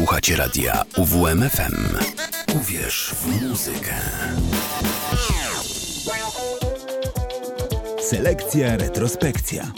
[0.00, 1.96] Słuchacie radia UWMFM.
[2.56, 3.94] Uwierz w muzykę.
[8.02, 9.72] Selekcja, retrospekcja.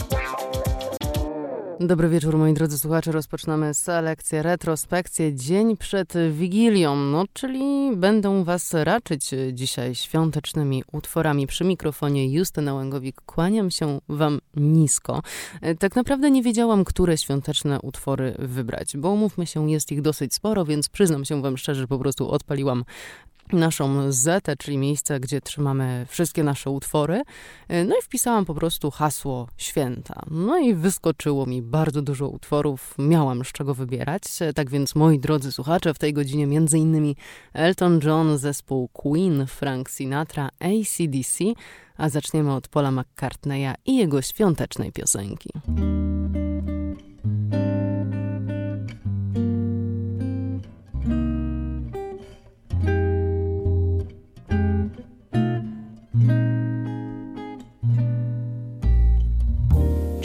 [1.86, 3.12] Dobry wieczór moi drodzy słuchacze.
[3.12, 11.46] Rozpoczynamy selekcję, retrospekcję dzień przed Wigilią, no czyli będą was raczyć dzisiaj świątecznymi utworami.
[11.46, 15.22] Przy mikrofonie Justyna Łęgowik kłaniam się wam nisko.
[15.78, 20.64] Tak naprawdę nie wiedziałam, które świąteczne utwory wybrać, bo umówmy się, jest ich dosyć sporo,
[20.64, 22.84] więc przyznam się wam szczerze, po prostu odpaliłam
[23.52, 27.22] naszą zetę, czyli miejsce, gdzie trzymamy wszystkie nasze utwory.
[27.68, 30.22] No i wpisałam po prostu hasło święta.
[30.30, 34.22] No i wyskoczyło mi bardzo dużo utworów, miałam z czego wybierać.
[34.54, 37.16] Tak więc, moi drodzy słuchacze, w tej godzinie między innymi
[37.52, 41.44] Elton John, zespół Queen, Frank Sinatra, ACDC,
[41.96, 45.50] a zaczniemy od Paula McCartneya i jego świątecznej piosenki.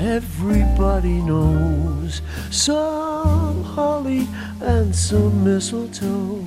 [0.00, 4.26] Everybody knows some holly
[4.62, 6.42] and some mistletoe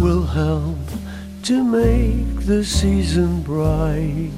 [0.00, 0.78] will help
[1.42, 4.30] to make the season bright.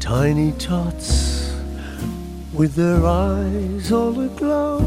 [0.00, 1.54] Tiny tots
[2.52, 4.80] with their eyes all aglow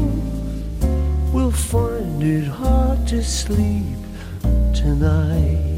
[1.32, 3.96] will find it hard to sleep
[4.74, 5.77] tonight.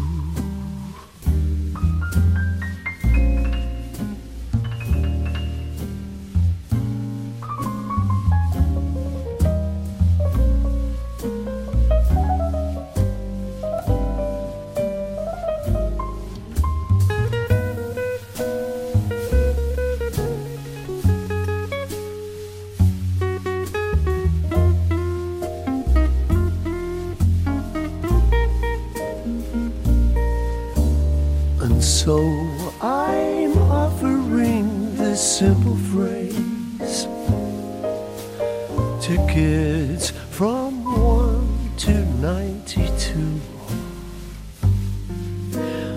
[42.71, 43.41] 52.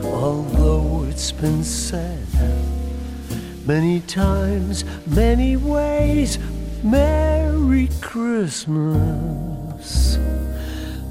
[0.05, 2.27] Although it's been said
[3.65, 6.41] many times, many ways,
[6.83, 8.99] Merry Christmas.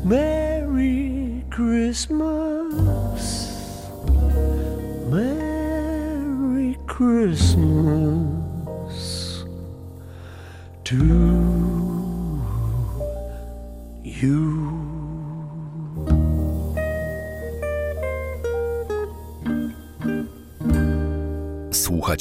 [0.04, 3.24] Merry Christmas.
[5.10, 7.86] Merry Christmas
[10.84, 11.53] to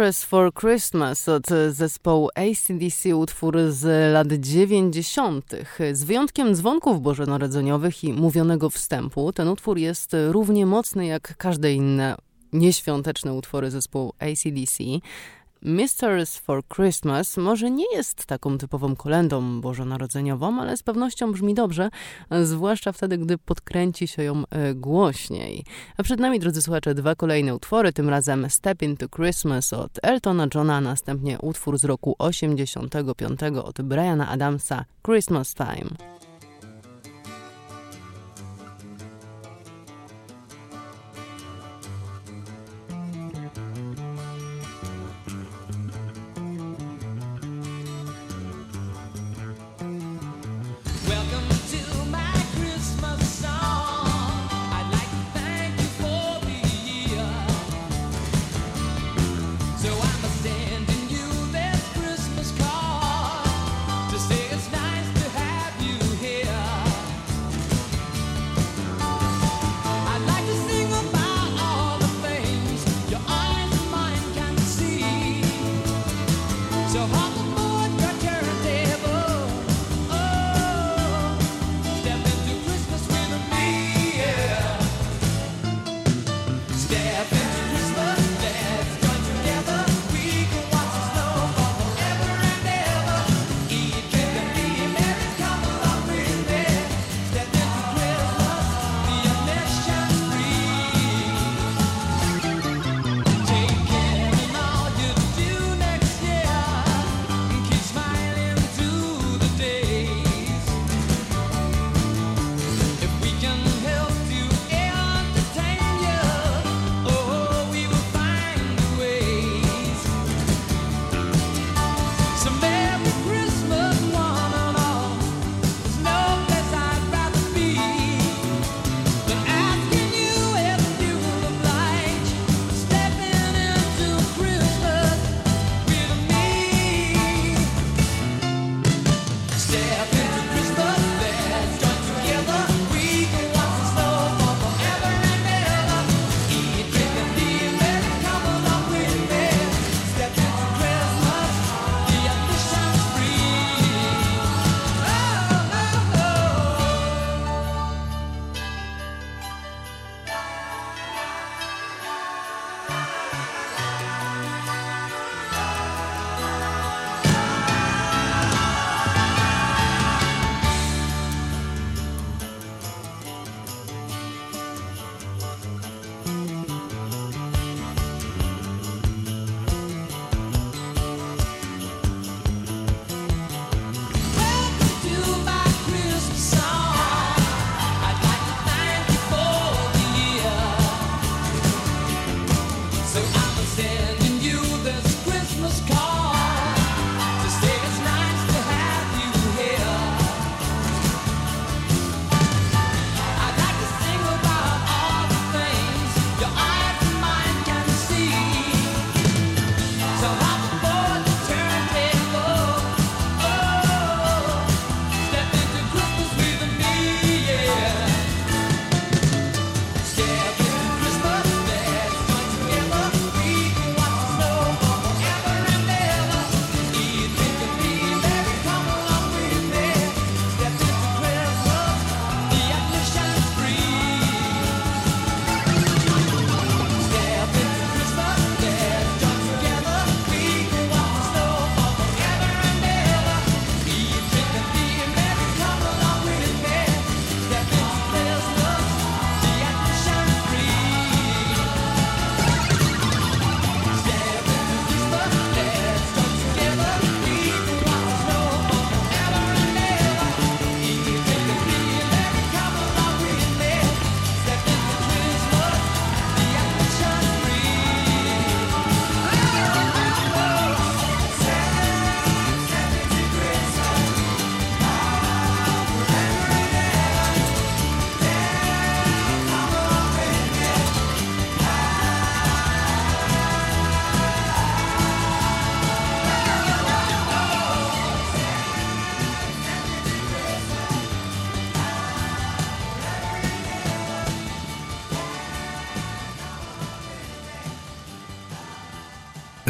[0.00, 5.54] Mistress for Christmas od zespołu ACDC, utwór z lat 90.
[5.92, 12.16] Z wyjątkiem dzwonków bożonarodzeniowych i mówionego wstępu, ten utwór jest równie mocny jak każde inne
[12.52, 14.84] nieświąteczne utwory zespołu ACDC.
[15.62, 21.90] Mistress for Christmas może nie jest taką typową kolendą bożonarodzeniową, ale z pewnością brzmi dobrze,
[22.42, 25.64] zwłaszcza wtedy, gdy podkręci się ją e, głośniej.
[25.96, 30.46] A przed nami, drodzy słuchacze, dwa kolejne utwory, tym razem Step into Christmas od Eltona
[30.54, 36.19] Johna, następnie utwór z roku 85 od Briana Adamsa, Christmas Time.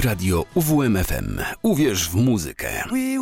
[0.04, 1.38] Radio UWMFM.
[1.62, 2.84] Uwierz w muzykę.
[2.90, 3.20] We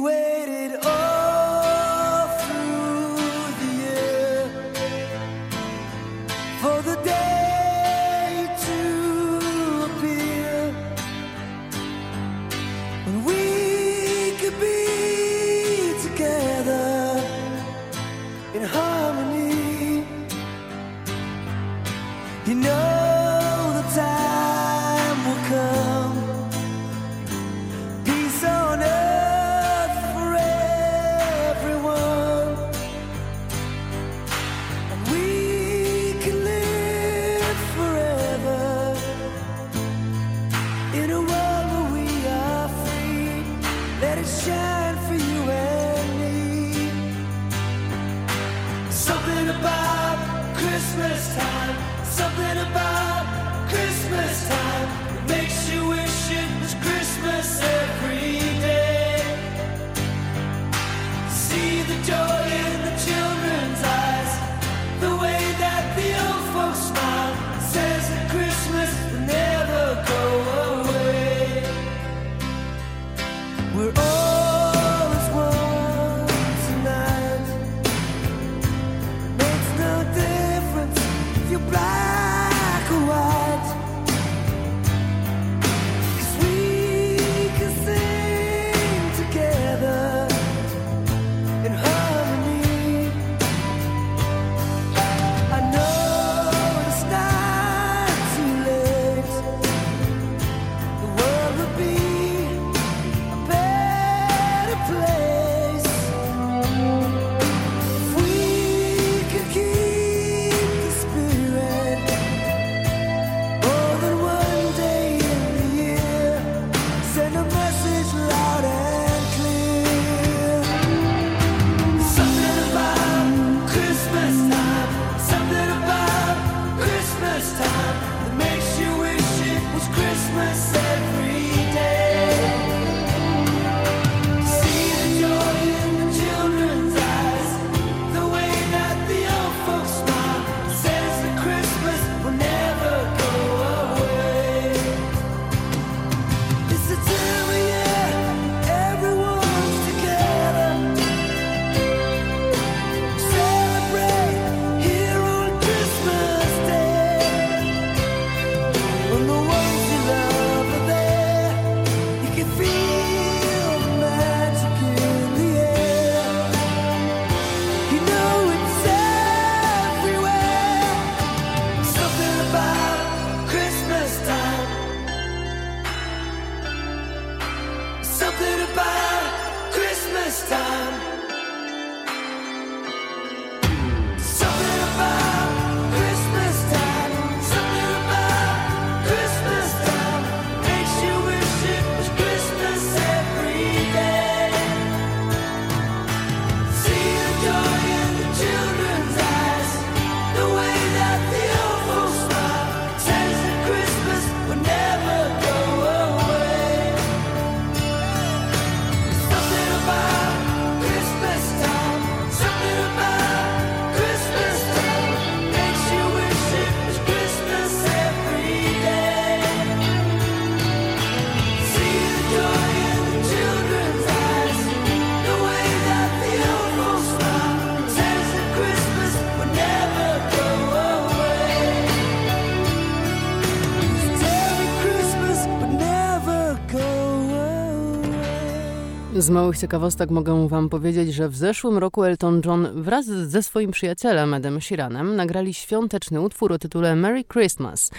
[239.28, 243.71] Z małych ciekawostek mogę wam powiedzieć, że w zeszłym roku Elton John wraz ze swoim
[243.71, 247.91] przyjacielem Edem Sheeranem nagrali świąteczny utwór o tytule Merry Christmas.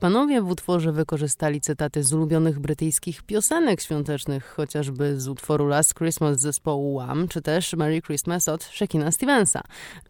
[0.00, 6.40] Panowie w utworze wykorzystali cytaty z ulubionych brytyjskich piosenek świątecznych, chociażby z utworu Last Christmas
[6.40, 9.62] zespołu Wham, czy też Merry Christmas od Shekina Stevensa.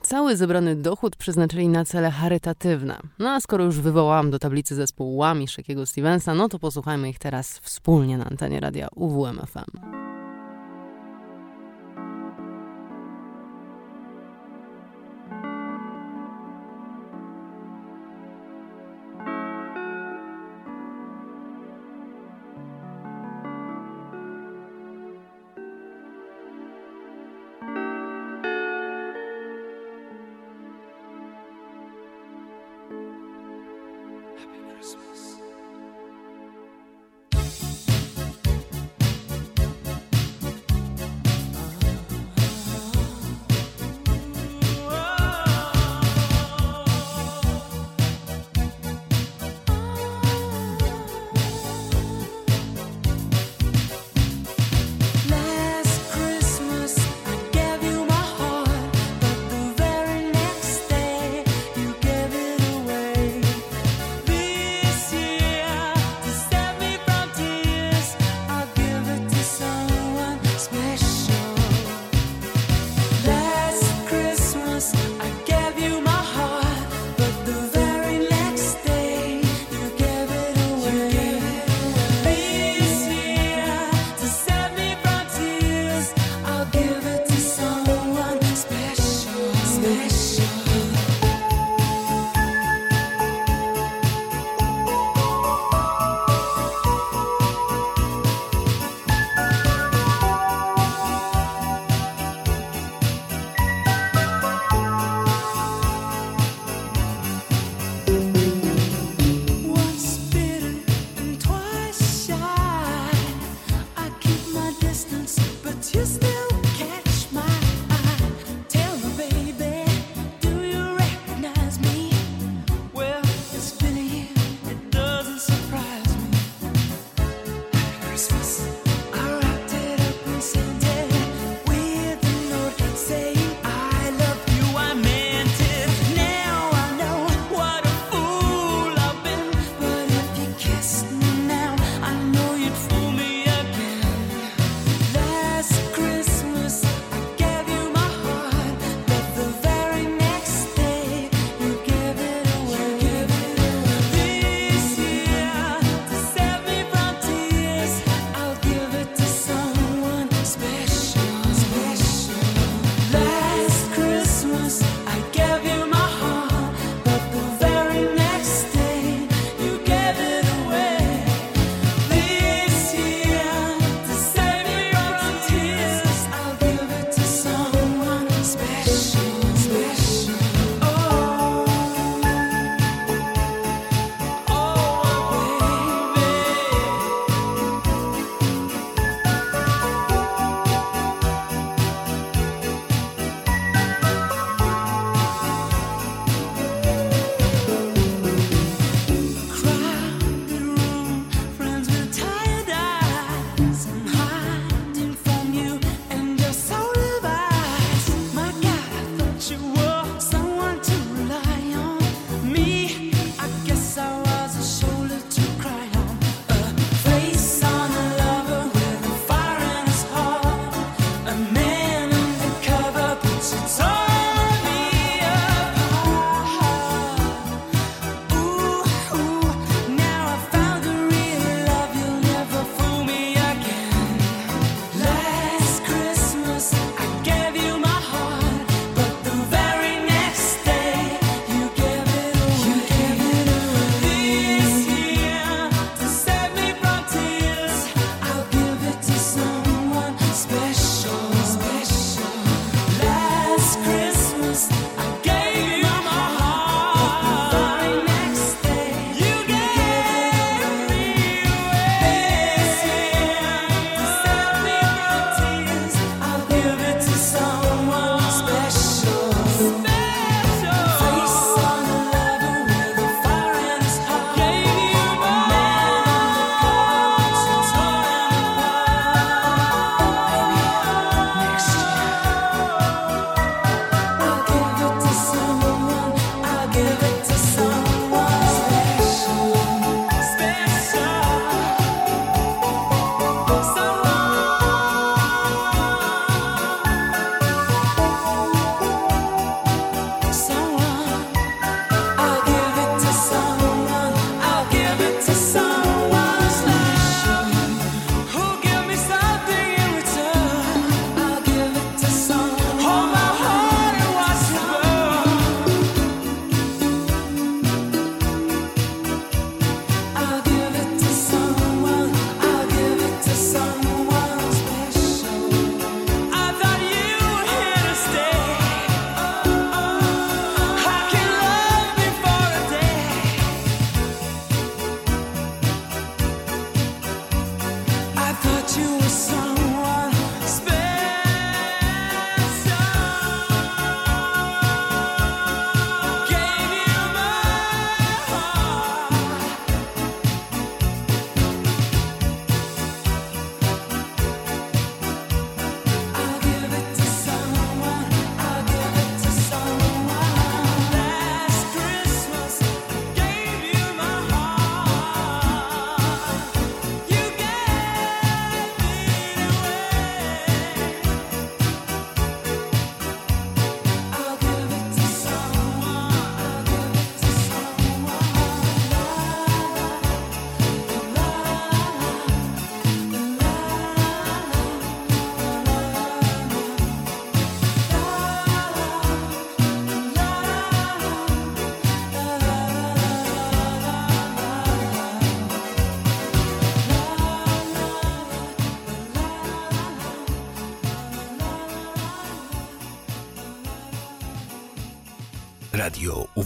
[0.03, 2.99] Cały zebrany dochód przeznaczyli na cele charytatywne.
[3.19, 7.09] No a skoro już wywołałam do tablicy zespołu Wham i Shekiego Stevensa, no to posłuchajmy
[7.09, 10.02] ich teraz wspólnie na antenie radia UWM FM.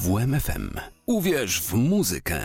[0.07, 0.71] UWMFM.
[1.07, 2.36] Uwierz w muzykę.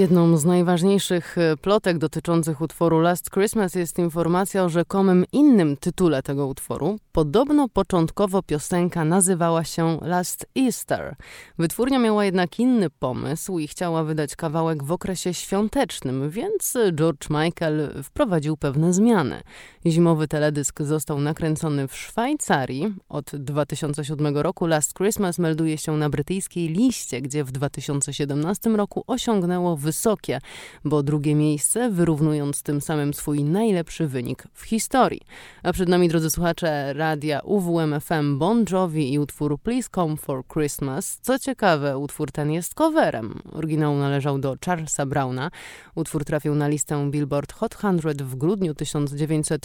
[0.00, 6.22] Jedną z najważniejszych e, plotek dotyczących utworu Last Christmas jest informacja o rzekomym innym tytule
[6.22, 6.98] tego utworu.
[7.12, 11.16] Podobno początkowo piosenka nazywała się Last Easter.
[11.58, 18.02] Wytwórnia miała jednak inny pomysł i chciała wydać kawałek w okresie świątecznym, więc George Michael
[18.02, 19.40] wprowadził pewne zmiany.
[19.86, 22.94] Zimowy teledysk został nakręcony w Szwajcarii.
[23.08, 29.76] Od 2007 roku Last Christmas melduje się na brytyjskiej liście, gdzie w 2017 roku osiągnęło
[29.76, 30.38] wysokie,
[30.84, 35.20] bo drugie miejsce, wyrównując tym samym swój najlepszy wynik w historii.
[35.62, 41.18] A przed nami, drodzy słuchacze, radia UWMFM Bon Jovi i utwór Please Come for Christmas.
[41.22, 43.42] Co ciekawe, utwór ten jest coverem.
[43.52, 45.50] Oryginał należał do Charlesa Browna.
[45.94, 48.74] Utwór trafił na listę Billboard Hot 100 w grudniu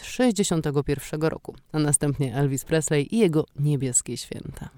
[0.05, 4.69] 1961 roku, a następnie Elvis Presley i jego Niebieskie Święta.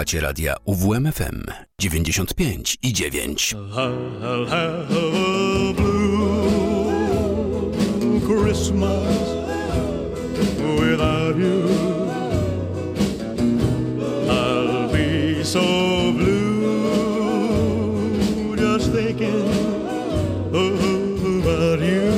[0.00, 1.44] Słuchacie radia UWMFM
[1.78, 3.52] 95 i 9.
[3.52, 6.10] I'll have a blue
[8.26, 9.18] Christmas
[10.80, 11.62] without you.
[14.30, 15.60] I'll be so
[16.12, 16.86] blue
[18.56, 19.48] just thinking
[20.54, 22.12] about you.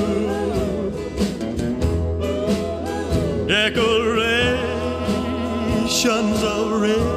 [3.48, 7.11] Decorations of red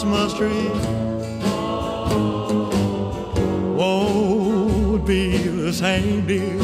[0.00, 0.70] Christmas tree.
[3.76, 6.56] Oh, Won't be the same, dear,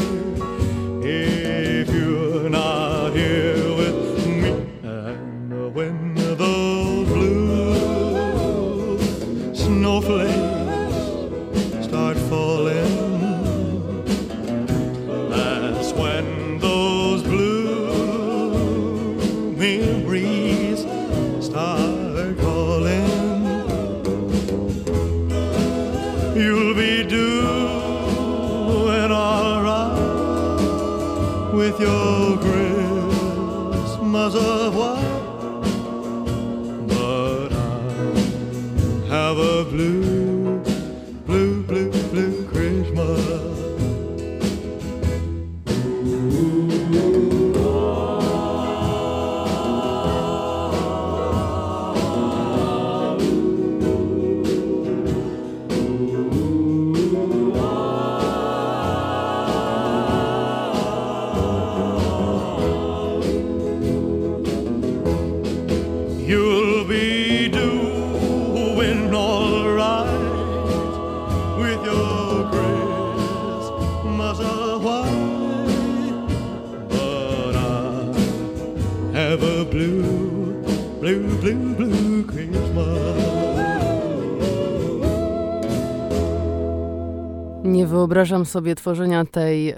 [88.05, 89.75] wyobrażam sobie tworzenia tej e,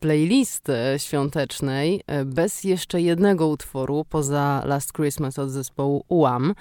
[0.00, 6.54] playlisty świątecznej e, bez jeszcze jednego utworu poza Last Christmas od zespołu UAM.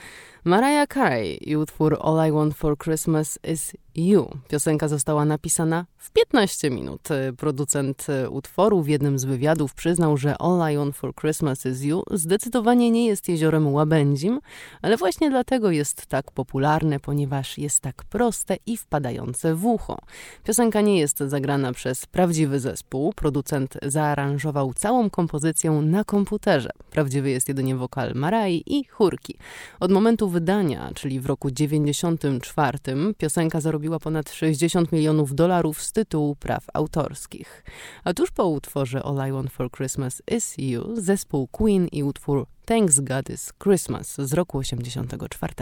[0.45, 4.29] Mariah Carey i utwór All I Want for Christmas is You.
[4.47, 7.09] Piosenka została napisana w 15 minut.
[7.37, 12.03] Producent utworu w jednym z wywiadów przyznał, że All I Want for Christmas is You
[12.11, 14.39] zdecydowanie nie jest jeziorem łabędzim,
[14.81, 19.99] ale właśnie dlatego jest tak popularne, ponieważ jest tak proste i wpadające w ucho.
[20.43, 23.13] Piosenka nie jest zagrana przez prawdziwy zespół.
[23.13, 26.69] Producent zaaranżował całą kompozycję na komputerze.
[26.91, 29.37] Prawdziwy jest jedynie wokal Marai i chórki.
[29.79, 32.79] Od momentu wydania, czyli w roku 94,
[33.17, 37.63] piosenka zarobiła ponad 60 milionów dolarów z tytułu praw autorskich.
[38.03, 42.45] A tuż po utworze All I Want for Christmas is You zespół Queen i utwór
[42.65, 45.53] Thanks God is Christmas z roku 84.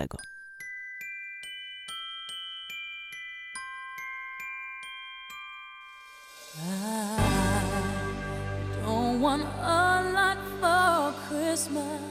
[8.83, 12.10] Don't want a lot for Christmas.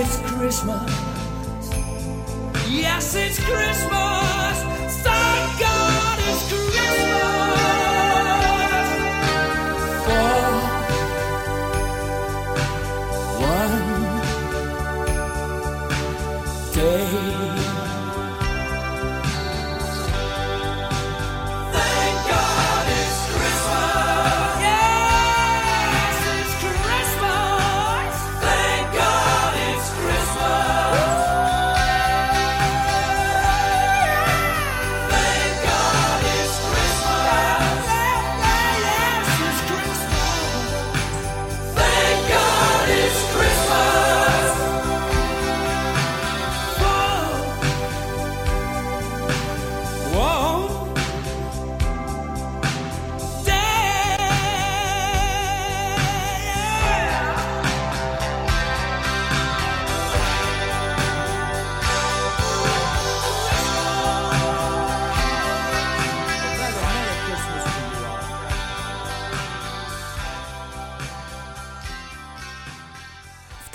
[0.00, 0.90] It's Christmas.
[2.70, 3.97] Yes, it's Christmas.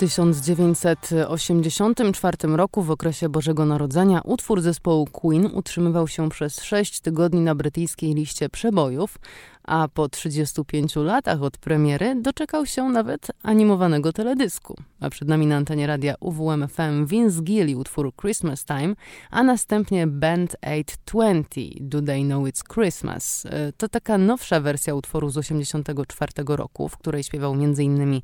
[0.04, 7.54] 1984 roku, w okresie Bożego Narodzenia, utwór zespołu Queen utrzymywał się przez 6 tygodni na
[7.54, 9.18] brytyjskiej liście przebojów,
[9.64, 14.76] a po 35 latach od premiery doczekał się nawet animowanego teledysku.
[15.00, 18.94] A przed nami na antenie radia UWMFM Vince Gill utwór Christmas Time,
[19.30, 23.46] a następnie Band 820 Do They Know It's Christmas.
[23.46, 28.20] E, to taka nowsza wersja utworu z 84 roku, w której śpiewał m.in.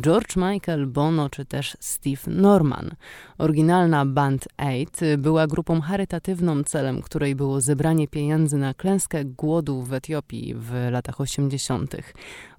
[0.00, 2.90] George Michael Bono czy też Steve Norman.
[3.38, 9.92] Oryginalna Band 8 była grupą charytatywną, celem której było zebranie pieniędzy na klęskę głodu w
[9.92, 11.96] Etiopii w latach 80.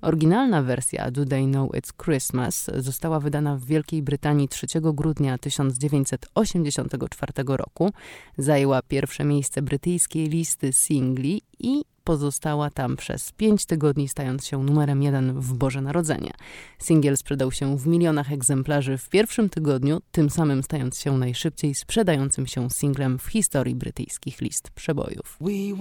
[0.02, 7.34] Oryginalna wersja Do They Know It's Christmas została wydana w Wielkiej Brytanii 3 grudnia 1984
[7.48, 7.92] roku.
[8.38, 15.04] Zajęła pierwsze miejsce brytyjskiej listy singli i pozostała tam przez pięć tygodni, stając się numerem
[15.04, 16.32] jeden w Boże Narodzenie.
[16.80, 22.48] Singiel sprzedał się w milionach egzemplarzy w pierwszym tygodniu, tym samym stając się najszybciej sprzedającym
[22.48, 25.38] się singlem w historii brytyjskich list przebojów.
[25.42, 25.76] We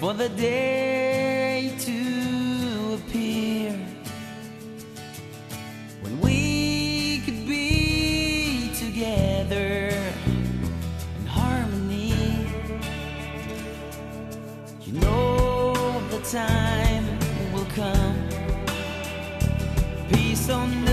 [0.00, 2.05] for the day to
[16.32, 17.04] time
[17.52, 18.28] will come.
[20.08, 20.85] Peace on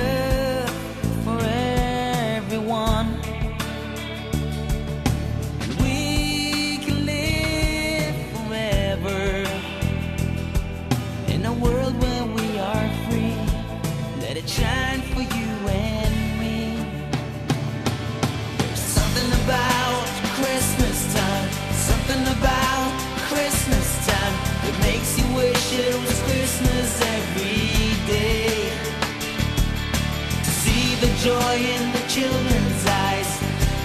[31.24, 33.39] joy in the children's eyes.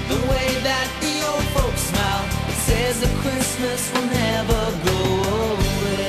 [0.09, 2.27] The way that the old folks smile
[2.67, 4.99] says that Christmas will never go
[5.55, 6.09] away.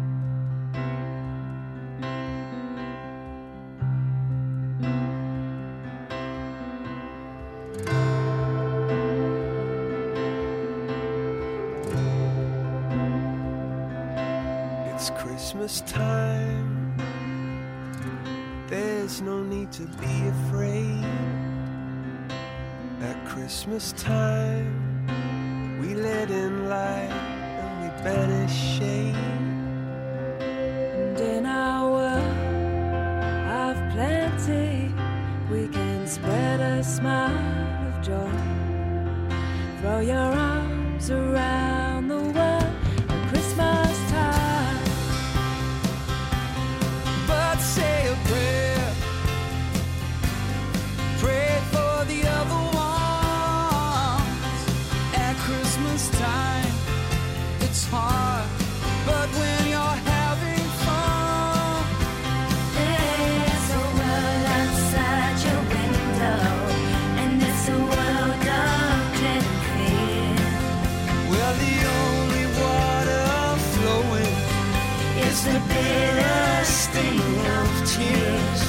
[75.31, 78.61] Is the bitter sting of tears,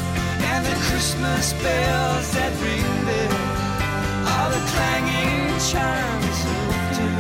[0.51, 3.41] and the Christmas bells that ring there
[4.35, 7.19] are the clanging chimes of doom.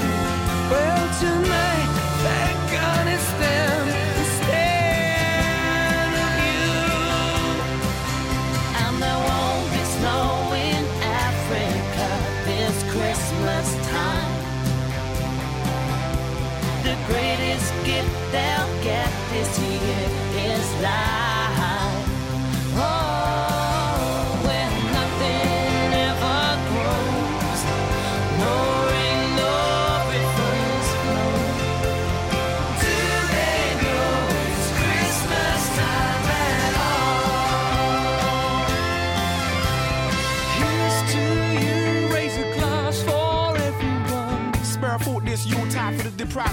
[0.70, 1.90] Well, tonight,
[2.26, 3.82] thank God it's them
[4.14, 4.53] instead
[6.26, 6.70] of you.
[8.82, 10.30] And there won't be snow
[10.70, 10.82] in
[11.26, 12.09] Africa
[12.47, 14.34] this Christmas time.
[16.86, 18.12] The greatest gift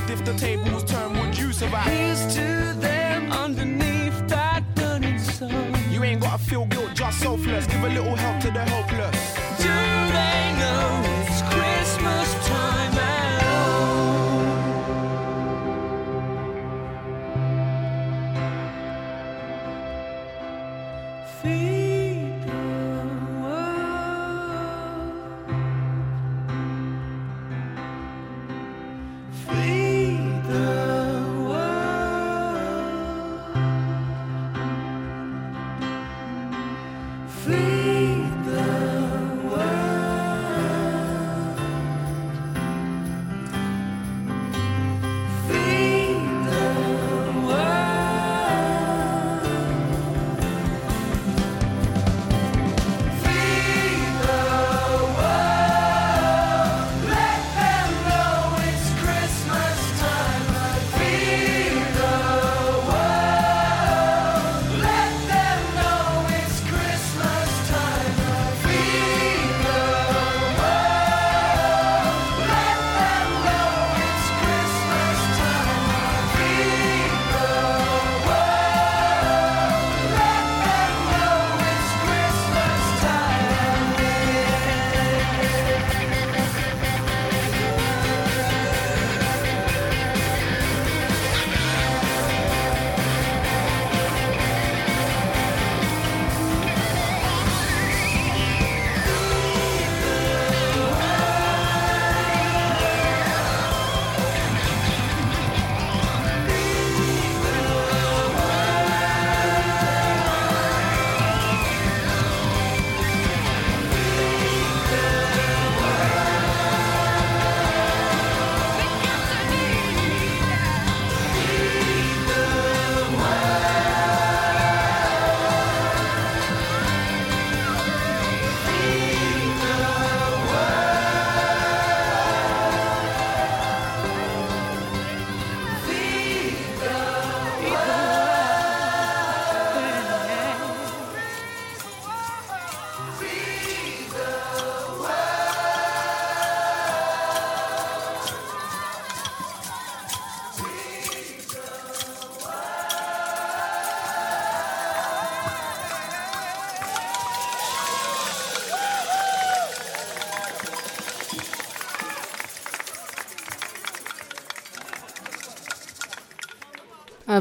[0.09, 1.85] If the tables turn, would you survive?
[1.85, 3.88] Here's to them underneath
[6.39, 7.65] feel guilt, just selfless.
[7.67, 9.38] Give a little help to the helpless.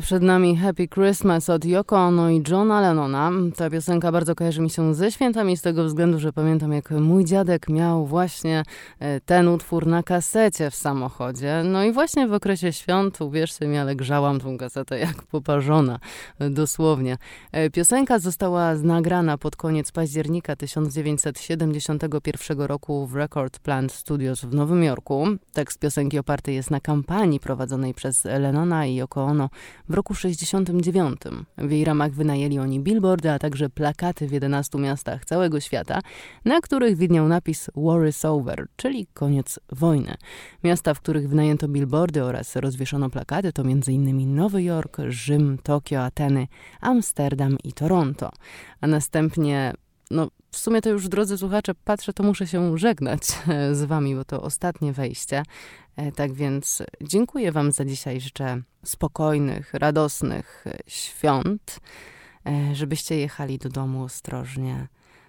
[0.01, 3.30] Przed nami Happy Christmas od Yoko Ono i Johna Lennona.
[3.57, 7.24] Ta piosenka bardzo kojarzy mi się ze świętami z tego względu, że pamiętam jak mój
[7.24, 8.62] dziadek miał właśnie
[8.99, 11.62] e, ten utwór na kasecie w samochodzie.
[11.64, 15.99] No i właśnie w okresie świąt, uwierzcie mi, ale grzałam tą kasetę jak poparzona,
[16.38, 17.16] e, dosłownie.
[17.53, 24.84] E, Piosenka została nagrana pod koniec października 1971 roku w Record Plant Studios w Nowym
[24.84, 25.26] Jorku.
[25.53, 29.49] Tekst piosenki oparty jest na kampanii prowadzonej przez Lennona i Yoko Ono
[29.89, 31.20] w roku 69.
[31.59, 36.01] W jej ramach wynajęli oni billboardy, a także plakaty w 11 miastach całego świata,
[36.45, 40.14] na których widniał napis War is over, czyli koniec wojny.
[40.64, 44.34] Miasta, w których wynajęto billboardy oraz rozwieszono plakaty to m.in.
[44.34, 46.47] Nowy Jork, Rzym, Tokio, Ateny,
[46.80, 48.30] Amsterdam i Toronto.
[48.80, 49.72] A następnie
[50.11, 53.22] no, w sumie to już, drodzy słuchacze, patrzę, to muszę się żegnać
[53.72, 55.42] z wami, bo to ostatnie wejście.
[55.96, 58.20] E, Tak więc dziękuję wam za dzisiaj.
[58.20, 61.80] Życzę spokojnych, radosnych świąt,
[62.46, 64.88] e, żebyście jechali do domu ostrożnie.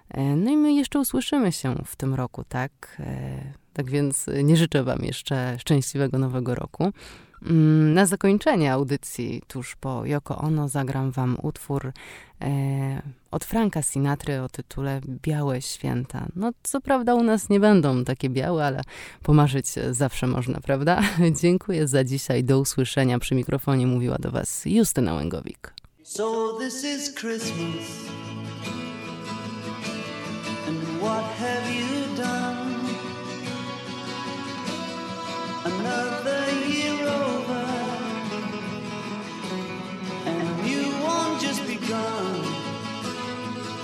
[0.09, 3.01] E, No i my jeszcze usłyszymy się w tym roku, tak?
[3.73, 6.91] Tak więc nie życzę wam jeszcze szczęśliwego nowego roku.
[7.45, 11.91] Mm, Na zakończenie audycji, tuż po Yoko Ono, zagram wam utwór
[12.41, 16.25] e, od Franka Sinatry o tytule Białe Święta.
[16.35, 18.81] No, co prawda u nas nie będą takie białe, ale
[19.23, 21.01] pomarzyć zawsze można, prawda?
[21.41, 22.43] Dziękuję za dzisiaj.
[22.43, 23.19] Do usłyszenia.
[23.19, 25.73] Przy mikrofonie mówiła do was Justyna Łęgowik.
[26.03, 27.87] So this is Christmas.
[30.67, 32.69] And what have you done?
[35.65, 36.48] Another
[41.91, 42.45] won't
[43.03, 43.79] just begun.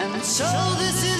[0.00, 0.44] And so
[0.78, 1.13] this is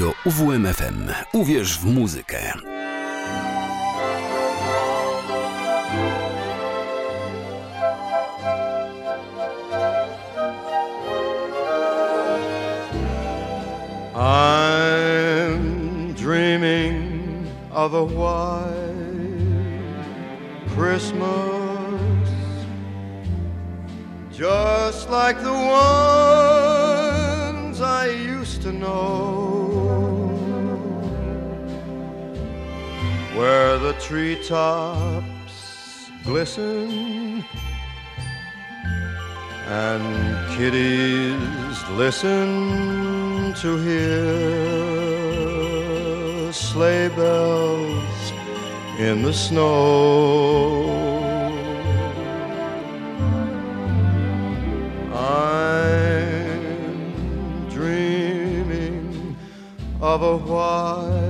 [0.00, 1.12] Radio UWMFM.
[1.32, 2.52] Uwierz w muzykę.
[14.14, 18.70] I'm dreaming of a white
[20.74, 22.30] Christmas,
[24.32, 26.39] just like the ones
[33.40, 35.54] where the treetops
[36.24, 37.42] glisten
[39.66, 40.04] and
[40.54, 44.12] kiddies listen to hear
[46.52, 48.32] sleigh bells
[48.98, 49.70] in the snow.
[55.14, 56.60] I'm
[57.70, 59.34] dreaming
[60.02, 61.29] of a white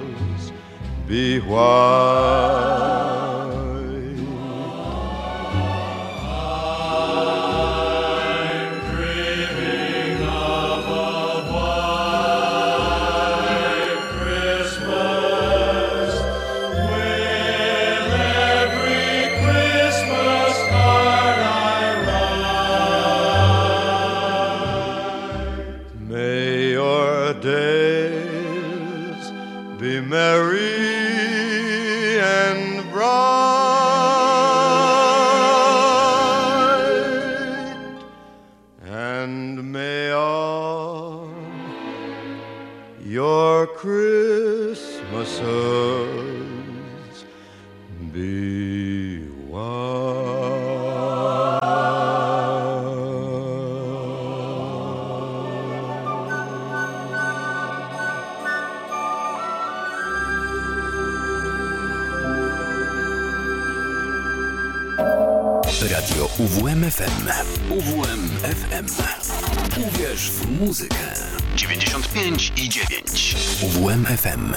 [1.11, 2.80] be white.
[70.61, 70.95] Muzykę.
[71.55, 73.35] 95 i 9.
[73.63, 74.53] UWMFM.